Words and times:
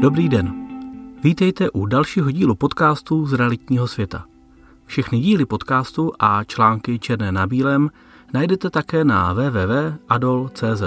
Dobrý 0.00 0.28
den. 0.28 0.54
Vítejte 1.22 1.70
u 1.70 1.86
dalšího 1.86 2.30
dílu 2.30 2.54
podcastu 2.54 3.26
z 3.26 3.32
realitního 3.32 3.88
světa. 3.88 4.24
Všechny 4.86 5.20
díly 5.20 5.46
podcastu 5.46 6.12
a 6.18 6.44
články 6.44 6.98
černé 6.98 7.32
na 7.32 7.46
bílém 7.46 7.90
najdete 8.32 8.70
také 8.70 9.04
na 9.04 9.32
www.adol.cz. 9.32 10.82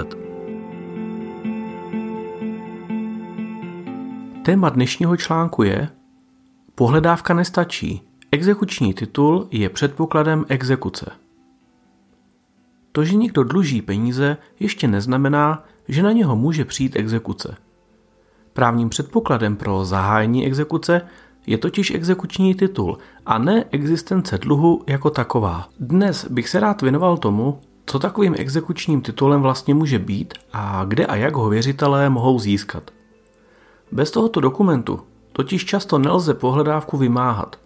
Téma 4.44 4.68
dnešního 4.68 5.16
článku 5.16 5.62
je 5.62 5.88
Pohledávka 6.74 7.34
nestačí. 7.34 8.02
Exekuční 8.32 8.94
titul 8.94 9.48
je 9.50 9.68
předpokladem 9.68 10.44
exekuce. 10.48 11.10
To, 12.92 13.04
že 13.04 13.16
někdo 13.16 13.44
dluží 13.44 13.82
peníze, 13.82 14.36
ještě 14.60 14.88
neznamená, 14.88 15.64
že 15.88 16.02
na 16.02 16.12
něho 16.12 16.36
může 16.36 16.64
přijít 16.64 16.96
exekuce. 16.96 17.56
Právním 18.52 18.88
předpokladem 18.88 19.56
pro 19.56 19.84
zahájení 19.84 20.46
exekuce 20.46 21.02
je 21.46 21.58
totiž 21.58 21.90
exekuční 21.90 22.54
titul 22.54 22.98
a 23.26 23.38
ne 23.38 23.64
existence 23.70 24.38
dluhu 24.38 24.82
jako 24.86 25.10
taková. 25.10 25.68
Dnes 25.80 26.26
bych 26.30 26.48
se 26.48 26.60
rád 26.60 26.82
věnoval 26.82 27.16
tomu, 27.16 27.60
co 27.86 27.98
takovým 27.98 28.34
exekučním 28.38 29.00
titulem 29.00 29.42
vlastně 29.42 29.74
může 29.74 29.98
být 29.98 30.34
a 30.52 30.84
kde 30.84 31.06
a 31.06 31.16
jak 31.16 31.34
ho 31.34 31.48
věřitelé 31.48 32.10
mohou 32.10 32.38
získat. 32.38 32.90
Bez 33.92 34.10
tohoto 34.10 34.40
dokumentu 34.40 35.00
totiž 35.32 35.64
často 35.64 35.98
nelze 35.98 36.34
pohledávku 36.34 36.96
vymáhat. 36.96 37.56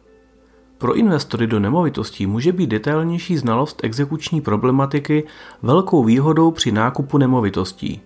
Pro 0.78 0.94
investory 0.94 1.46
do 1.46 1.60
nemovitostí 1.60 2.26
může 2.26 2.52
být 2.52 2.66
detailnější 2.66 3.36
znalost 3.36 3.80
exekuční 3.84 4.40
problematiky 4.40 5.24
velkou 5.62 6.04
výhodou 6.04 6.50
při 6.50 6.72
nákupu 6.72 7.18
nemovitostí. 7.18 8.00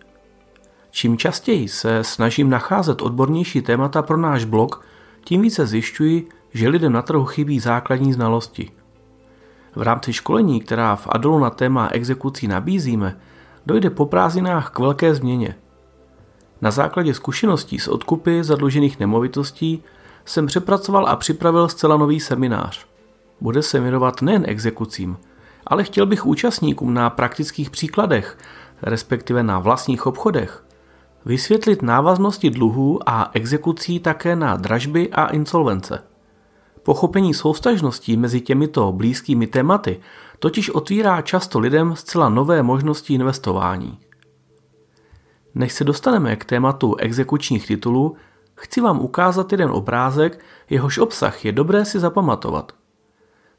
Čím 0.91 1.19
častěji 1.19 1.69
se 1.69 2.05
snažím 2.05 2.51
nacházet 2.51 3.03
odbornější 3.03 3.62
témata 3.62 4.03
pro 4.03 4.17
náš 4.17 4.44
blog, 4.44 4.84
tím 5.25 5.42
více 5.42 5.67
zjišťuji, 5.67 6.28
že 6.53 6.69
lidem 6.69 6.92
na 6.92 7.03
trhu 7.03 7.25
chybí 7.25 7.61
základní 7.61 8.12
znalosti. 8.12 8.70
V 9.77 9.83
rámci 9.83 10.12
školení, 10.12 10.61
která 10.61 10.97
v 10.97 11.08
Adolu 11.11 11.39
na 11.39 11.50
téma 11.50 11.89
exekucí 11.92 12.48
nabízíme, 12.48 13.20
dojde 13.67 13.91
po 13.91 14.06
prázdninách 14.06 14.70
k 14.70 14.78
velké 14.78 15.14
změně. 15.14 15.55
Na 16.61 16.70
základě 16.70 17.14
zkušeností 17.14 17.78
s 17.78 17.89
odkupy 17.89 18.45
zadlužených 18.45 19.00
nemovitostí 19.00 19.83
jsem 20.25 20.47
přepracoval 20.47 21.08
a 21.08 21.17
připravil 21.17 21.69
zcela 21.69 21.97
nový 21.97 22.20
seminář. 22.20 22.86
Bude 23.41 23.62
se 23.62 23.80
věnovat 23.80 24.23
nejen 24.23 24.45
exekucím, 24.47 25.17
ale 25.67 25.84
chtěl 25.84 26.06
bych 26.06 26.27
účastníkům 26.27 26.95
na 26.95 27.11
praktických 27.11 27.70
příkladech, 27.70 28.39
respektive 28.83 29.42
na 29.42 29.58
vlastních 29.58 30.06
obchodech, 30.06 30.64
vysvětlit 31.24 31.83
návaznosti 31.83 32.50
dluhů 32.50 33.00
a 33.06 33.30
exekucí 33.34 34.00
také 34.00 34.36
na 34.36 34.56
dražby 34.56 35.11
a 35.11 35.27
insolvence. 35.27 36.02
Pochopení 36.83 37.34
soustažností 37.34 38.16
mezi 38.16 38.41
těmito 38.41 38.92
blízkými 38.92 39.46
tématy 39.46 40.00
totiž 40.39 40.70
otvírá 40.70 41.22
často 41.22 41.58
lidem 41.58 41.96
zcela 41.96 42.28
nové 42.28 42.62
možnosti 42.62 43.14
investování. 43.14 43.98
Než 45.55 45.72
se 45.72 45.84
dostaneme 45.84 46.36
k 46.36 46.44
tématu 46.44 46.96
exekučních 46.96 47.66
titulů, 47.66 48.16
chci 48.55 48.80
vám 48.80 49.00
ukázat 49.00 49.52
jeden 49.52 49.70
obrázek, 49.70 50.41
jehož 50.70 50.98
obsah 50.98 51.44
je 51.44 51.52
dobré 51.52 51.84
si 51.84 51.98
zapamatovat. 51.98 52.77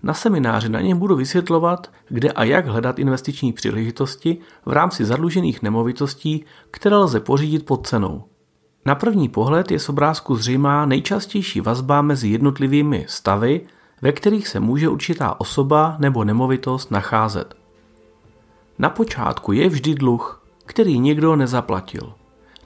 Na 0.04 0.14
semináři 0.14 0.70
na 0.70 0.82
něm 0.82 1.00
budu 1.00 1.16
vysvětlovat, 1.16 1.92
kde 2.10 2.32
a 2.32 2.44
jak 2.44 2.68
hledat 2.68 3.00
investiční 3.00 3.54
příležitosti 3.54 4.38
v 4.66 4.72
rámci 4.72 5.06
zadlužených 5.06 5.62
nemovitostí, 5.62 6.46
které 6.72 6.96
lze 6.96 7.20
pořídit 7.20 7.66
pod 7.66 7.88
cenou. 7.88 8.24
Na 8.86 8.96
první 8.96 9.30
pohled 9.30 9.72
je 9.72 9.80
z 9.80 9.90
obrázku 9.90 10.36
zřejmá 10.36 10.86
nejčastější 10.86 11.62
vazba 11.62 12.02
mezi 12.02 12.28
jednotlivými 12.28 13.06
stavy, 13.10 13.62
ve 14.02 14.12
kterých 14.12 14.48
se 14.48 14.60
může 14.60 14.90
určitá 14.90 15.40
osoba 15.40 15.96
nebo 16.00 16.24
nemovitost 16.24 16.92
nacházet. 16.92 17.56
Na 18.80 18.90
počátku 18.90 19.52
je 19.52 19.70
vždy 19.70 19.96
dluh, 19.96 20.46
který 20.66 21.00
někdo 21.00 21.36
nezaplatil. 21.36 22.14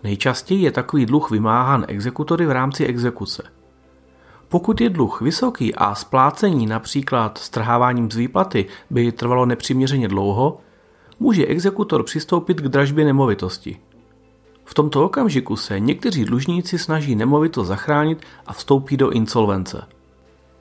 Nejčastěji 0.04 0.62
je 0.62 0.72
takový 0.72 1.06
dluh 1.06 1.32
vymáhán 1.32 1.86
exekutory 1.88 2.46
v 2.46 2.52
rámci 2.52 2.86
exekuce. 2.86 3.44
Pokud 4.54 4.82
je 4.82 4.90
dluh 4.90 5.22
vysoký 5.22 5.76
a 5.76 5.96
splácení 5.96 6.66
například 6.66 7.38
strháváním 7.38 8.12
z 8.12 8.16
výplaty 8.16 8.66
by 8.90 9.12
trvalo 9.12 9.46
nepřiměřeně 9.46 10.08
dlouho, 10.08 10.58
může 11.20 11.46
exekutor 11.46 12.04
přistoupit 12.04 12.62
k 12.62 12.68
dražbě 12.68 13.06
nemovitosti. 13.06 13.80
V 14.66 14.74
tomto 14.74 15.06
okamžiku 15.06 15.56
se 15.56 15.80
někteří 15.80 16.26
dlužníci 16.26 16.80
snaží 16.80 17.16
nemovitost 17.16 17.68
zachránit 17.68 18.22
a 18.48 18.54
vstoupí 18.54 18.98
do 18.98 19.10
insolvence. 19.10 19.88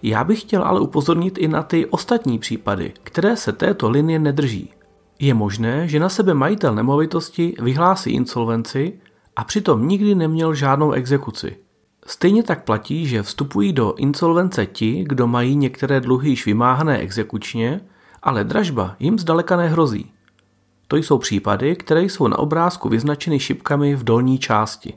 Já 0.03 0.25
bych 0.25 0.41
chtěl 0.41 0.63
ale 0.65 0.81
upozornit 0.81 1.39
i 1.39 1.49
na 1.49 1.63
ty 1.63 1.87
ostatní 1.87 2.39
případy, 2.39 2.93
které 3.03 3.37
se 3.37 3.53
této 3.53 3.91
linie 3.91 4.19
nedrží. 4.19 4.71
Je 5.19 5.35
možné, 5.35 5.89
že 5.89 6.01
na 6.01 6.09
sebe 6.09 6.35
majitel 6.35 6.75
nemovitosti 6.75 7.55
vyhlásí 7.61 8.11
insolvenci 8.11 8.93
a 9.37 9.45
přitom 9.45 9.89
nikdy 9.89 10.15
neměl 10.15 10.55
žádnou 10.55 10.93
exekuci. 10.93 11.57
Stejně 12.07 12.43
tak 12.43 12.65
platí, 12.65 13.07
že 13.07 13.23
vstupují 13.23 13.73
do 13.73 13.95
insolvence 13.95 14.67
ti, 14.67 15.05
kdo 15.09 15.27
mají 15.27 15.57
některé 15.57 16.01
dluhy 16.01 16.31
již 16.31 16.47
vymáhané 16.47 16.99
exekučně, 16.99 17.81
ale 18.23 18.45
dražba 18.45 18.97
jim 19.01 19.19
zdaleka 19.19 19.57
nehrozí. 19.57 20.13
To 20.89 20.97
jsou 20.97 21.19
případy, 21.19 21.77
které 21.77 22.03
jsou 22.03 22.29
na 22.29 22.39
obrázku 22.39 22.89
vyznačeny 22.89 23.39
šipkami 23.39 23.95
v 23.95 24.05
dolní 24.05 24.39
části. 24.39 24.95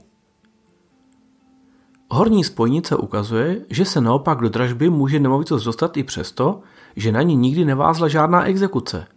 Horní 2.10 2.44
spojnice 2.44 2.96
ukazuje, 2.96 3.62
že 3.70 3.86
se 3.86 4.02
naopak 4.02 4.40
do 4.40 4.50
dražby 4.50 4.90
může 4.90 5.20
nemovitost 5.20 5.64
dostat 5.64 5.98
i 5.98 6.04
přesto, 6.04 6.62
že 6.96 7.12
na 7.12 7.22
ní 7.22 7.36
nikdy 7.36 7.66
nevázla 7.66 8.08
žádná 8.08 8.46
exekuce. 8.46 9.08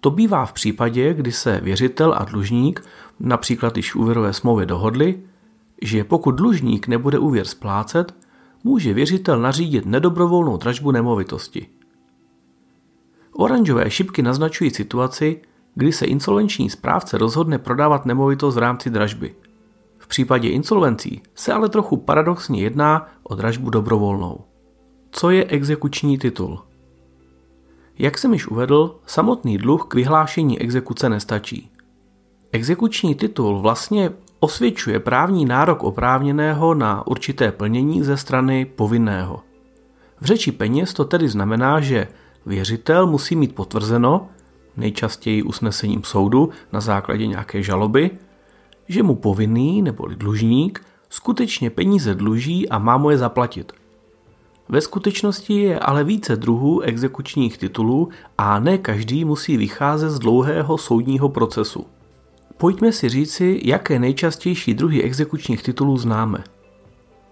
To 0.00 0.10
bývá 0.10 0.46
v 0.46 0.52
případě, 0.52 1.14
kdy 1.14 1.32
se 1.32 1.60
věřitel 1.62 2.14
a 2.18 2.24
dlužník, 2.24 2.84
například 3.20 3.76
již 3.76 3.94
úvěrové 3.94 4.32
smlouvě 4.32 4.66
dohodli, 4.66 5.22
že 5.82 6.04
pokud 6.04 6.30
dlužník 6.30 6.88
nebude 6.88 7.18
úvěr 7.18 7.46
splácet, 7.46 8.14
může 8.64 8.92
věřitel 8.92 9.40
nařídit 9.40 9.86
nedobrovolnou 9.86 10.56
dražbu 10.56 10.90
nemovitosti. 10.90 11.66
Oranžové 13.32 13.90
šipky 13.90 14.22
naznačují 14.22 14.70
situaci, 14.70 15.40
kdy 15.74 15.92
se 15.92 16.06
insolvenční 16.06 16.70
správce 16.70 17.18
rozhodne 17.18 17.58
prodávat 17.58 18.06
nemovitost 18.06 18.54
v 18.54 18.58
rámci 18.58 18.90
dražby. 18.90 19.34
V 19.98 20.06
případě 20.06 20.48
insolvencí 20.48 21.22
se 21.34 21.52
ale 21.52 21.68
trochu 21.68 21.96
paradoxně 21.96 22.62
jedná 22.62 23.08
o 23.22 23.34
dražbu 23.34 23.70
dobrovolnou. 23.70 24.40
Co 25.10 25.30
je 25.30 25.44
exekuční 25.44 26.18
titul? 26.18 26.62
Jak 27.98 28.18
jsem 28.18 28.32
již 28.32 28.46
uvedl, 28.46 29.00
samotný 29.06 29.58
dluh 29.58 29.86
k 29.88 29.94
vyhlášení 29.94 30.60
exekuce 30.60 31.08
nestačí. 31.08 31.70
Exekuční 32.52 33.14
titul 33.14 33.60
vlastně 33.60 34.10
osvědčuje 34.44 35.00
právní 35.00 35.44
nárok 35.44 35.84
oprávněného 35.84 36.74
na 36.74 37.06
určité 37.06 37.52
plnění 37.52 38.02
ze 38.02 38.16
strany 38.16 38.64
povinného. 38.64 39.40
V 40.20 40.24
řeči 40.24 40.52
peněz 40.52 40.94
to 40.94 41.04
tedy 41.04 41.28
znamená, 41.28 41.80
že 41.80 42.08
věřitel 42.46 43.06
musí 43.06 43.36
mít 43.36 43.54
potvrzeno, 43.54 44.28
nejčastěji 44.76 45.42
usnesením 45.42 46.04
soudu 46.04 46.50
na 46.72 46.80
základě 46.80 47.26
nějaké 47.26 47.62
žaloby, 47.62 48.10
že 48.88 49.02
mu 49.02 49.14
povinný 49.14 49.82
nebo 49.82 50.06
dlužník 50.06 50.84
skutečně 51.10 51.70
peníze 51.70 52.14
dluží 52.14 52.68
a 52.68 52.78
má 52.78 52.96
mu 52.96 53.10
je 53.10 53.18
zaplatit. 53.18 53.72
Ve 54.68 54.80
skutečnosti 54.80 55.54
je 55.54 55.78
ale 55.78 56.04
více 56.04 56.36
druhů 56.36 56.80
exekučních 56.80 57.58
titulů 57.58 58.08
a 58.38 58.58
ne 58.58 58.78
každý 58.78 59.24
musí 59.24 59.56
vycházet 59.56 60.10
z 60.10 60.18
dlouhého 60.18 60.78
soudního 60.78 61.28
procesu. 61.28 61.86
Pojďme 62.56 62.92
si 62.92 63.08
říci, 63.08 63.60
jaké 63.64 63.98
nejčastější 63.98 64.74
druhy 64.74 65.02
exekučních 65.02 65.62
titulů 65.62 65.96
známe. 65.96 66.44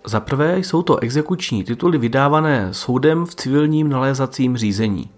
Za 0.06 0.20
prvé 0.20 0.58
jsou 0.58 0.82
to 0.82 0.98
exekuční 0.98 1.64
tituly 1.64 1.98
vydávané 1.98 2.74
soudem 2.74 3.26
v 3.26 3.34
civilním 3.34 3.88
nalézacím 3.88 4.56
řízení. 4.56 5.10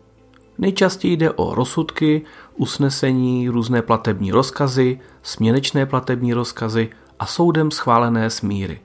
Nejčastěji 0.58 1.16
jde 1.16 1.30
o 1.30 1.54
rozsudky, 1.54 2.22
usnesení, 2.56 3.48
různé 3.48 3.82
platební 3.82 4.32
rozkazy, 4.32 5.00
směnečné 5.22 5.86
platební 5.86 6.34
rozkazy 6.34 6.90
a 7.18 7.26
soudem 7.26 7.70
schválené 7.70 8.30
smíry. 8.30 8.80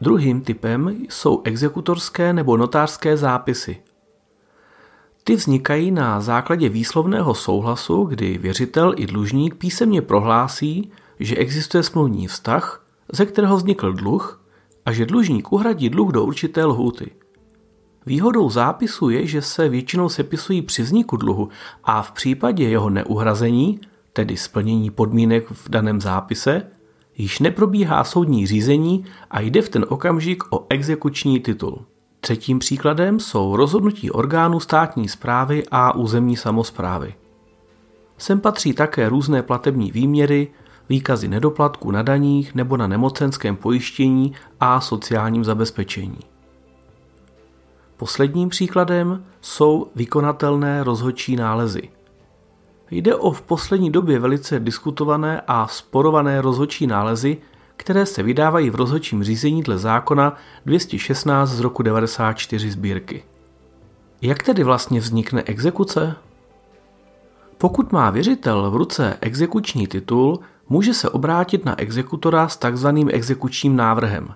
Druhým 0.00 0.40
typem 0.40 0.96
jsou 1.08 1.42
exekutorské 1.44 2.32
nebo 2.32 2.56
notářské 2.56 3.16
zápisy, 3.16 3.76
ty 5.24 5.36
vznikají 5.36 5.90
na 5.90 6.20
základě 6.20 6.68
výslovného 6.68 7.34
souhlasu, 7.34 8.04
kdy 8.04 8.38
věřitel 8.38 8.94
i 8.96 9.06
dlužník 9.06 9.54
písemně 9.54 10.02
prohlásí, 10.02 10.90
že 11.20 11.36
existuje 11.36 11.82
smluvní 11.82 12.26
vztah, 12.26 12.86
ze 13.12 13.26
kterého 13.26 13.56
vznikl 13.56 13.92
dluh 13.92 14.44
a 14.86 14.92
že 14.92 15.06
dlužník 15.06 15.52
uhradí 15.52 15.88
dluh 15.90 16.12
do 16.12 16.24
určité 16.24 16.64
lhůty. 16.64 17.10
Výhodou 18.06 18.50
zápisu 18.50 19.10
je, 19.10 19.26
že 19.26 19.42
se 19.42 19.68
většinou 19.68 20.08
sepisují 20.08 20.62
při 20.62 20.82
vzniku 20.82 21.16
dluhu 21.16 21.48
a 21.84 22.02
v 22.02 22.12
případě 22.12 22.68
jeho 22.68 22.90
neuhrazení, 22.90 23.80
tedy 24.12 24.36
splnění 24.36 24.90
podmínek 24.90 25.50
v 25.50 25.68
daném 25.68 26.00
zápise, 26.00 26.62
Již 27.16 27.38
neprobíhá 27.38 28.04
soudní 28.04 28.46
řízení 28.46 29.04
a 29.30 29.40
jde 29.40 29.62
v 29.62 29.68
ten 29.68 29.86
okamžik 29.88 30.42
o 30.50 30.66
exekuční 30.68 31.40
titul. 31.40 31.84
Třetím 32.24 32.58
příkladem 32.58 33.20
jsou 33.20 33.56
rozhodnutí 33.56 34.10
orgánů 34.10 34.60
státní 34.60 35.08
zprávy 35.08 35.62
a 35.70 35.94
územní 35.94 36.36
samozprávy. 36.36 37.14
Sem 38.18 38.40
patří 38.40 38.72
také 38.72 39.08
různé 39.08 39.42
platební 39.42 39.92
výměry, 39.92 40.48
výkazy 40.88 41.28
nedoplatků 41.28 41.90
na 41.90 42.02
daních 42.02 42.54
nebo 42.54 42.76
na 42.76 42.86
nemocenském 42.86 43.56
pojištění 43.56 44.32
a 44.60 44.80
sociálním 44.80 45.44
zabezpečení. 45.44 46.18
Posledním 47.96 48.48
příkladem 48.48 49.24
jsou 49.40 49.90
vykonatelné 49.94 50.84
rozhodčí 50.84 51.36
nálezy. 51.36 51.88
Jde 52.90 53.14
o 53.14 53.30
v 53.30 53.42
poslední 53.42 53.90
době 53.90 54.18
velice 54.18 54.60
diskutované 54.60 55.42
a 55.46 55.66
sporované 55.66 56.40
rozhodčí 56.40 56.86
nálezy, 56.86 57.38
které 57.76 58.06
se 58.06 58.22
vydávají 58.22 58.70
v 58.70 58.74
rozhodčím 58.74 59.24
řízení 59.24 59.62
dle 59.62 59.78
zákona 59.78 60.36
216 60.66 61.50
z 61.50 61.60
roku 61.60 61.82
94 61.82 62.70
sbírky. 62.70 63.24
Jak 64.22 64.42
tedy 64.42 64.64
vlastně 64.64 65.00
vznikne 65.00 65.42
exekuce? 65.42 66.16
Pokud 67.58 67.92
má 67.92 68.10
věřitel 68.10 68.70
v 68.70 68.76
ruce 68.76 69.18
exekuční 69.20 69.86
titul, 69.86 70.40
může 70.68 70.94
se 70.94 71.10
obrátit 71.10 71.64
na 71.64 71.80
exekutora 71.80 72.48
s 72.48 72.56
takzvaným 72.56 73.10
exekučním 73.12 73.76
návrhem. 73.76 74.28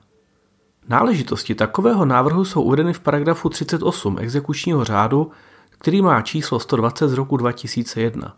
Náležitosti 0.89 1.55
takového 1.55 2.05
návrhu 2.05 2.45
jsou 2.45 2.63
uvedeny 2.63 2.93
v 2.93 3.01
paragrafu 3.01 3.49
38 3.49 4.17
exekučního 4.21 4.85
řádu, 4.85 5.31
který 5.71 6.03
má 6.03 6.23
číslo 6.23 6.61
120 6.61 7.09
z 7.09 7.13
roku 7.13 7.37
2001 7.37 8.37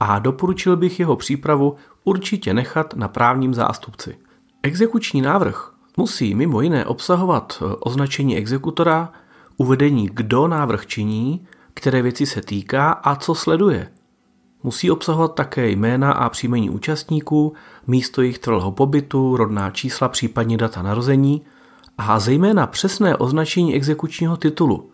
a 0.00 0.18
doporučil 0.18 0.76
bych 0.76 1.00
jeho 1.00 1.16
přípravu 1.16 1.76
určitě 2.04 2.54
nechat 2.54 2.94
na 2.94 3.08
právním 3.08 3.54
zástupci. 3.54 4.16
Exekuční 4.62 5.20
návrh 5.20 5.72
musí 5.96 6.34
mimo 6.34 6.60
jiné 6.60 6.86
obsahovat 6.86 7.62
označení 7.80 8.36
exekutora, 8.36 9.12
uvedení, 9.56 10.10
kdo 10.12 10.48
návrh 10.48 10.86
činí, 10.86 11.46
které 11.74 12.02
věci 12.02 12.26
se 12.26 12.42
týká 12.42 12.92
a 12.92 13.16
co 13.16 13.34
sleduje– 13.34 13.92
Musí 14.62 14.90
obsahovat 14.90 15.34
také 15.34 15.70
jména 15.70 16.12
a 16.12 16.28
příjmení 16.28 16.70
účastníků, 16.70 17.52
místo 17.86 18.22
jejich 18.22 18.38
trvalého 18.38 18.72
pobytu, 18.72 19.36
rodná 19.36 19.70
čísla, 19.70 20.08
případně 20.08 20.56
data 20.56 20.82
narození 20.82 21.42
a 21.98 22.18
zejména 22.18 22.66
přesné 22.66 23.16
označení 23.16 23.74
exekučního 23.74 24.36
titulu, 24.36 24.90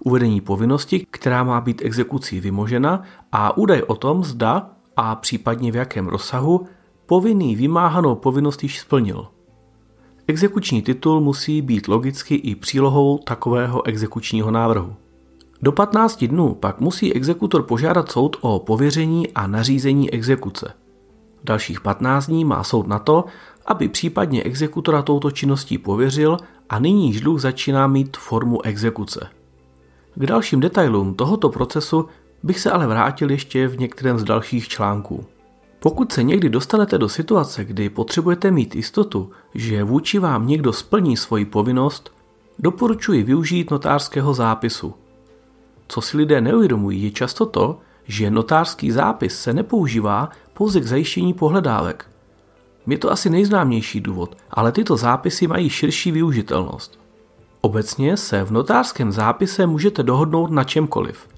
uvedení 0.00 0.40
povinnosti, 0.40 1.06
která 1.10 1.44
má 1.44 1.60
být 1.60 1.82
exekucí 1.84 2.40
vymožena 2.40 3.02
a 3.32 3.56
údaj 3.56 3.82
o 3.86 3.94
tom, 3.94 4.24
zda 4.24 4.70
a 4.96 5.16
případně 5.16 5.72
v 5.72 5.76
jakém 5.76 6.06
rozsahu 6.06 6.66
povinný 7.12 7.56
vymáhanou 7.56 8.14
povinnost 8.14 8.62
již 8.62 8.80
splnil. 8.80 9.26
Exekuční 10.26 10.82
titul 10.82 11.20
musí 11.20 11.62
být 11.62 11.88
logicky 11.88 12.34
i 12.34 12.54
přílohou 12.54 13.18
takového 13.18 13.86
exekučního 13.86 14.50
návrhu. 14.50 14.94
Do 15.62 15.72
15 15.72 16.24
dnů 16.24 16.54
pak 16.54 16.80
musí 16.80 17.14
exekutor 17.14 17.62
požádat 17.62 18.12
soud 18.12 18.36
o 18.40 18.58
pověření 18.58 19.28
a 19.32 19.46
nařízení 19.46 20.10
exekuce. 20.10 20.72
Dalších 21.44 21.80
15 21.80 22.26
dní 22.26 22.44
má 22.44 22.64
soud 22.64 22.86
na 22.86 22.98
to, 22.98 23.24
aby 23.66 23.88
případně 23.88 24.42
exekutora 24.42 25.02
touto 25.02 25.30
činností 25.30 25.78
pověřil 25.78 26.36
a 26.68 26.78
nyní 26.78 27.06
již 27.06 27.20
dluh 27.20 27.40
začíná 27.40 27.86
mít 27.86 28.16
formu 28.16 28.62
exekuce. 28.62 29.28
K 30.14 30.26
dalším 30.26 30.60
detailům 30.60 31.14
tohoto 31.14 31.48
procesu 31.48 32.08
bych 32.42 32.60
se 32.60 32.70
ale 32.70 32.86
vrátil 32.86 33.30
ještě 33.30 33.68
v 33.68 33.78
některém 33.78 34.18
z 34.18 34.24
dalších 34.24 34.68
článků. 34.68 35.26
Pokud 35.82 36.12
se 36.12 36.22
někdy 36.22 36.48
dostanete 36.48 36.98
do 36.98 37.08
situace, 37.08 37.64
kdy 37.64 37.90
potřebujete 37.90 38.50
mít 38.50 38.74
jistotu, 38.74 39.30
že 39.54 39.84
vůči 39.84 40.18
vám 40.18 40.46
někdo 40.46 40.72
splní 40.72 41.16
svoji 41.16 41.44
povinnost, 41.44 42.12
doporučuji 42.58 43.22
využít 43.22 43.70
notářského 43.70 44.34
zápisu– 44.34 44.94
co 45.92 46.00
si 46.00 46.16
lidé 46.16 46.40
neuvědomují, 46.40 47.02
je 47.02 47.10
často 47.10 47.46
to, 47.46 47.78
že 48.04 48.30
notářský 48.30 48.90
zápis 48.90 49.40
se 49.40 49.52
nepoužívá 49.52 50.28
pouze 50.54 50.80
k 50.80 50.84
zajištění 50.86 51.34
pohledávek. 51.34 52.06
Je 52.86 52.98
to 52.98 53.10
asi 53.10 53.30
nejznámější 53.30 54.00
důvod, 54.00 54.36
ale 54.50 54.72
tyto 54.72 54.96
zápisy 54.96 55.46
mají 55.46 55.70
širší 55.70 56.12
využitelnost. 56.12 56.98
Obecně 57.60 58.16
se 58.16 58.44
v 58.44 58.50
notářském 58.50 59.12
zápise 59.12 59.66
můžete 59.66 60.02
dohodnout 60.02 60.50
na 60.50 60.64
čemkoliv. 60.64 61.28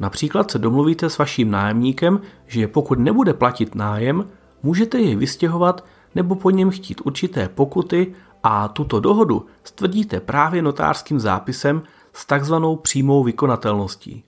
Například 0.00 0.50
se 0.50 0.58
domluvíte 0.58 1.10
s 1.10 1.18
vaším 1.18 1.50
nájemníkem, 1.50 2.20
že 2.46 2.68
pokud 2.68 2.98
nebude 2.98 3.34
platit 3.34 3.74
nájem, 3.74 4.24
můžete 4.62 4.98
jej 4.98 5.16
vystěhovat 5.16 5.84
nebo 6.14 6.34
po 6.34 6.50
něm 6.50 6.70
chtít 6.70 7.00
určité 7.04 7.48
pokuty 7.48 8.14
a 8.42 8.68
tuto 8.68 9.00
dohodu 9.00 9.46
stvrdíte 9.64 10.20
právě 10.20 10.62
notářským 10.62 11.20
zápisem 11.20 11.82
s 12.12 12.26
takzvanou 12.26 12.76
přímou 12.76 13.24
vykonatelností. 13.24 14.24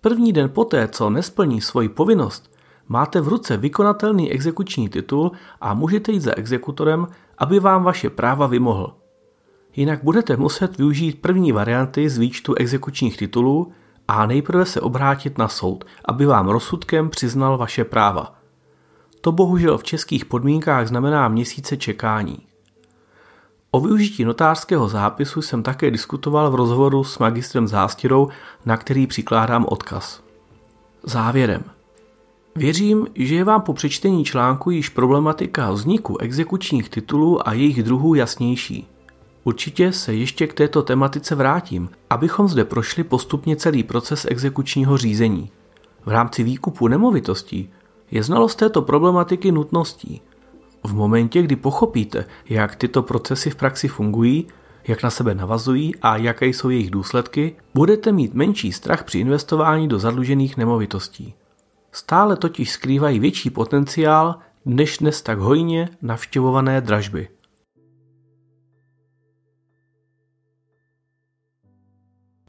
První 0.00 0.32
den 0.32 0.48
poté, 0.48 0.88
co 0.88 1.10
nesplní 1.10 1.60
svoji 1.60 1.88
povinnost, 1.88 2.52
máte 2.88 3.20
v 3.20 3.28
ruce 3.28 3.56
vykonatelný 3.56 4.32
exekuční 4.32 4.88
titul 4.88 5.32
a 5.60 5.74
můžete 5.74 6.12
jít 6.12 6.20
za 6.20 6.36
exekutorem, 6.36 7.06
aby 7.38 7.60
vám 7.60 7.82
vaše 7.82 8.10
práva 8.10 8.46
vymohl. 8.46 8.94
Jinak 9.76 10.04
budete 10.04 10.36
muset 10.36 10.78
využít 10.78 11.22
první 11.22 11.52
varianty 11.52 12.08
z 12.08 12.18
výčtu 12.18 12.54
exekučních 12.54 13.16
titulů 13.16 13.72
a 14.08 14.26
nejprve 14.26 14.66
se 14.66 14.80
obrátit 14.80 15.38
na 15.38 15.48
soud, 15.48 15.84
aby 16.04 16.26
vám 16.26 16.48
rozsudkem 16.48 17.10
přiznal 17.10 17.58
vaše 17.58 17.84
práva. 17.84 18.34
To 19.20 19.32
bohužel 19.32 19.78
v 19.78 19.82
českých 19.82 20.24
podmínkách 20.24 20.88
znamená 20.88 21.28
měsíce 21.28 21.76
čekání. 21.76 22.38
O 23.70 23.80
využití 23.80 24.24
notářského 24.24 24.88
zápisu 24.88 25.42
jsem 25.42 25.62
také 25.62 25.90
diskutoval 25.90 26.50
v 26.50 26.54
rozhovoru 26.54 27.04
s 27.04 27.18
magistrem 27.18 27.68
Zástěrou, 27.68 28.28
na 28.66 28.76
který 28.76 29.06
přikládám 29.06 29.66
odkaz. 29.68 30.22
Závěrem. 31.02 31.62
Věřím, 32.56 33.06
že 33.14 33.34
je 33.34 33.44
vám 33.44 33.60
po 33.60 33.72
přečtení 33.72 34.24
článku 34.24 34.70
již 34.70 34.88
problematika 34.88 35.70
vzniku 35.70 36.18
exekučních 36.18 36.88
titulů 36.88 37.48
a 37.48 37.52
jejich 37.52 37.82
druhů 37.82 38.14
jasnější. 38.14 38.91
Určitě 39.44 39.92
se 39.92 40.14
ještě 40.14 40.46
k 40.46 40.54
této 40.54 40.82
tematice 40.82 41.34
vrátím, 41.34 41.90
abychom 42.10 42.48
zde 42.48 42.64
prošli 42.64 43.04
postupně 43.04 43.56
celý 43.56 43.82
proces 43.82 44.26
exekučního 44.30 44.96
řízení. 44.96 45.50
V 46.06 46.08
rámci 46.08 46.42
výkupu 46.42 46.88
nemovitostí 46.88 47.70
je 48.10 48.22
znalost 48.22 48.56
této 48.56 48.82
problematiky 48.82 49.52
nutností– 49.52 50.20
v 50.84 50.94
momentě, 50.94 51.42
kdy 51.42 51.56
pochopíte, 51.56 52.24
jak 52.48 52.76
tyto 52.76 53.02
procesy 53.02 53.50
v 53.50 53.56
praxi 53.56 53.88
fungují, 53.88 54.46
jak 54.88 55.02
na 55.02 55.10
sebe 55.10 55.34
navazují 55.34 55.94
a 56.02 56.16
jaké 56.16 56.46
jsou 56.46 56.70
jejich 56.70 56.90
důsledky, 56.90 57.56
budete 57.74 58.12
mít 58.12 58.34
menší 58.34 58.72
strach 58.72 59.04
při 59.04 59.18
investování 59.18 59.88
do 59.88 59.98
zadlužených 59.98 60.56
nemovitostí. 60.56 61.34
Stále 61.92 62.36
totiž 62.36 62.70
skrývají 62.70 63.18
větší 63.18 63.50
potenciál 63.50 64.34
než 64.64 64.98
dnes 64.98 65.22
tak 65.22 65.38
hojně 65.38 65.88
navštěvované 66.02 66.80
dražby. 66.80 67.28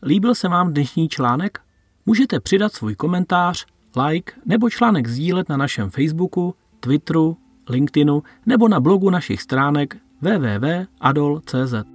Líbil 0.06 0.36
se 0.36 0.48
vám 0.48 0.74
dnešní 0.74 1.10
článek? 1.10 1.60
Můžete 2.06 2.40
přidat 2.40 2.74
svůj 2.74 2.96
komentář, 2.96 3.66
like 4.06 4.34
nebo 4.46 4.70
článek 4.70 5.08
sdílet 5.08 5.50
na 5.50 5.58
našem 5.58 5.90
Facebooku, 5.90 6.56
Twitteru 6.80 7.38
LinkedInu 7.70 8.24
nebo 8.46 8.68
na 8.68 8.80
blogu 8.80 9.10
našich 9.10 9.42
stránek 9.42 9.98
www.adol.cz. 10.22 11.93